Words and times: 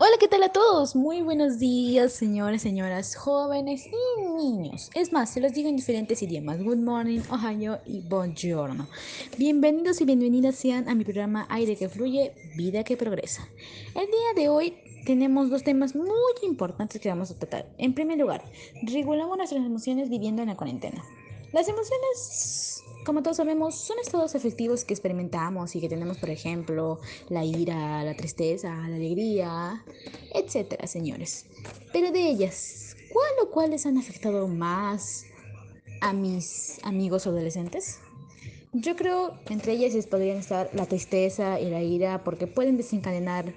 Hola, 0.00 0.12
¿qué 0.20 0.28
tal 0.28 0.44
a 0.44 0.52
todos? 0.52 0.94
Muy 0.94 1.22
buenos 1.22 1.58
días, 1.58 2.12
señores, 2.12 2.62
señoras, 2.62 3.16
jóvenes 3.16 3.88
y 3.88 4.30
niños. 4.30 4.90
Es 4.94 5.12
más, 5.12 5.28
se 5.28 5.40
los 5.40 5.52
digo 5.52 5.68
en 5.68 5.74
diferentes 5.74 6.22
idiomas. 6.22 6.62
Good 6.62 6.76
morning, 6.76 7.18
Ohio 7.32 7.80
y 7.84 8.02
buongiorno. 8.02 8.86
Bienvenidos 9.38 10.00
y 10.00 10.04
bienvenidas 10.04 10.54
sean 10.54 10.88
a 10.88 10.94
mi 10.94 11.02
programa 11.02 11.48
Aire 11.50 11.74
que 11.74 11.88
fluye, 11.88 12.32
vida 12.56 12.84
que 12.84 12.96
progresa. 12.96 13.48
El 13.96 14.06
día 14.06 14.34
de 14.36 14.48
hoy 14.48 14.76
tenemos 15.04 15.50
dos 15.50 15.64
temas 15.64 15.96
muy 15.96 16.32
importantes 16.42 17.00
que 17.00 17.08
vamos 17.08 17.32
a 17.32 17.34
tratar. 17.34 17.66
En 17.76 17.92
primer 17.92 18.18
lugar, 18.18 18.44
regulamos 18.82 19.36
nuestras 19.36 19.66
emociones 19.66 20.08
viviendo 20.10 20.42
en 20.42 20.48
la 20.48 20.56
cuarentena. 20.56 21.04
Las 21.52 21.68
emociones 21.68 22.84
como 23.04 23.22
todos 23.22 23.36
sabemos, 23.38 23.74
son 23.74 23.98
estados 23.98 24.34
afectivos 24.34 24.84
que 24.84 24.94
experimentamos 24.94 25.74
y 25.76 25.80
que 25.80 25.88
tenemos, 25.88 26.18
por 26.18 26.30
ejemplo, 26.30 27.00
la 27.28 27.44
ira, 27.44 28.02
la 28.02 28.14
tristeza, 28.14 28.74
la 28.74 28.96
alegría, 28.96 29.84
etcétera, 30.34 30.86
señores. 30.86 31.46
Pero 31.92 32.10
de 32.10 32.28
ellas, 32.28 32.96
¿cuál 33.12 33.30
o 33.42 33.50
cuáles 33.50 33.86
han 33.86 33.98
afectado 33.98 34.46
más 34.48 35.24
a 36.00 36.12
mis 36.12 36.78
amigos 36.82 37.26
adolescentes? 37.26 38.00
Yo 38.72 38.96
creo 38.96 39.38
entre 39.48 39.72
ellas 39.72 40.06
podrían 40.06 40.36
estar 40.36 40.68
la 40.74 40.86
tristeza 40.86 41.58
y 41.58 41.70
la 41.70 41.82
ira 41.82 42.22
porque 42.22 42.46
pueden 42.46 42.76
desencadenar 42.76 43.54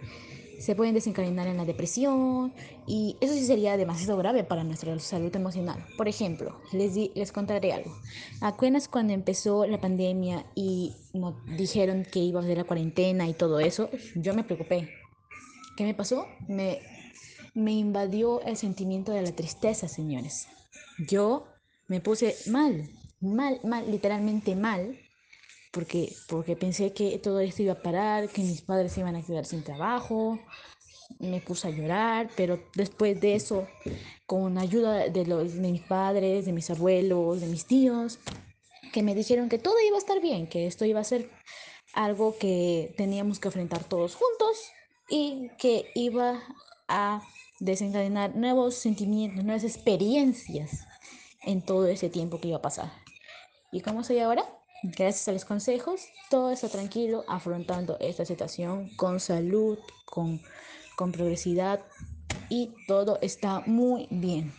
se 0.62 0.76
pueden 0.76 0.94
desencadenar 0.94 1.48
en 1.48 1.58
la 1.58 1.66
depresión 1.66 2.54
y 2.88 3.18
eso 3.20 3.34
sí 3.34 3.46
sería 3.46 3.78
demasiado 3.78 4.18
grave 4.18 4.44
para 4.44 4.64
nuestra 4.64 4.98
salud 5.00 5.36
emocional. 5.36 5.84
Por 5.98 6.08
ejemplo, 6.08 6.58
les, 6.72 6.96
les 6.96 7.32
contaré 7.32 7.74
algo. 7.74 7.92
Apenas 8.42 8.88
cuando 8.88 9.14
empezó 9.14 9.66
la 9.66 9.82
pandemia 9.82 10.46
y 10.56 10.94
nos 11.14 11.36
dijeron 11.58 12.06
que 12.10 12.20
iba 12.20 12.40
a 12.40 12.44
ser 12.44 12.58
la 12.58 12.64
cuarentena 12.64 13.28
y 13.28 13.34
todo 13.34 13.60
eso, 13.60 13.90
yo 14.16 14.34
me 14.34 14.44
preocupé. 14.44 14.90
¿Qué 15.76 15.84
me 15.84 15.94
pasó? 15.94 16.28
Me, 16.48 16.80
me 17.54 17.74
invadió 17.74 18.42
el 18.42 18.58
sentimiento 18.58 19.12
de 19.12 19.22
la 19.22 19.32
tristeza, 19.32 19.88
señores. 19.88 20.48
Yo 21.08 21.48
me 21.88 22.00
puse 22.00 22.36
mal, 22.50 22.90
mal, 23.20 23.60
mal, 23.64 23.90
literalmente 23.90 24.56
mal, 24.56 24.98
porque, 25.72 26.14
porque 26.28 26.56
pensé 26.56 26.94
que 26.94 27.18
todo 27.20 27.40
esto 27.40 27.64
iba 27.64 27.74
a 27.74 27.82
parar, 27.82 28.30
que 28.30 28.42
mis 28.42 28.62
padres 28.62 28.98
iban 28.98 29.16
a 29.16 29.24
quedar 29.24 29.46
sin 29.46 29.64
trabajo. 29.64 30.40
Me 31.20 31.42
puse 31.42 31.68
a 31.68 31.72
llorar, 31.72 32.30
pero 32.36 32.60
después 32.76 33.20
de 33.20 33.36
eso, 33.36 33.68
con 34.26 34.58
ayuda 34.58 35.10
de, 35.10 35.26
los, 35.26 35.56
de 35.56 35.72
mis 35.72 35.82
padres, 35.82 36.46
de 36.46 36.54
mis 36.54 36.70
abuelos, 36.70 37.42
de 37.42 37.48
mis 37.48 37.66
tíos, 37.66 38.20
que 38.94 39.04
me 39.04 39.16
dijeron 39.16 39.50
que 39.50 39.58
todo 39.58 39.76
iba 39.86 39.96
a 39.96 40.00
estar 40.00 40.22
bien, 40.22 40.48
que 40.48 40.68
esto 40.68 40.86
iba 40.86 41.00
a 41.00 41.06
ser 41.06 41.30
algo 41.94 42.38
que 42.38 42.94
teníamos 42.98 43.40
que 43.40 43.50
enfrentar 43.50 43.84
todos 43.84 44.16
juntos 44.16 44.58
y 45.10 45.50
que 45.58 45.92
iba 45.96 46.42
a 46.88 47.22
desencadenar 47.60 48.36
nuevos 48.36 48.76
sentimientos, 48.76 49.44
nuevas 49.44 49.64
experiencias 49.64 50.86
en 51.44 51.62
todo 51.62 51.88
ese 51.88 52.10
tiempo 52.10 52.40
que 52.40 52.50
iba 52.50 52.58
a 52.58 52.62
pasar. 52.62 52.92
¿Y 53.72 53.82
cómo 53.82 54.04
soy 54.04 54.20
ahora? 54.20 54.46
Gracias 54.84 55.28
a 55.28 55.32
los 55.32 55.46
consejos, 55.46 56.10
todo 56.30 56.50
está 56.52 56.68
tranquilo, 56.68 57.24
afrontando 57.28 57.98
esta 58.00 58.26
situación 58.26 58.90
con 58.96 59.20
salud, 59.20 59.78
con, 60.06 60.42
con 60.96 61.12
progresividad 61.12 61.82
y 62.50 62.72
todo 62.88 63.20
está 63.22 63.62
muy 63.68 64.08
bien. 64.10 64.52